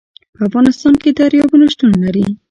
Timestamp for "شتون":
1.73-1.91